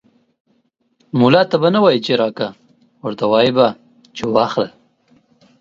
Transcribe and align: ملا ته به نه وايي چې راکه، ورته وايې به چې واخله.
ملا 1.19 1.41
ته 1.49 1.55
به 1.61 1.69
نه 1.73 1.79
وايي 1.83 1.99
چې 2.05 2.13
راکه، 2.21 2.47
ورته 3.03 3.25
وايې 3.31 3.51
به 3.57 3.67
چې 4.15 4.23
واخله. 4.33 4.69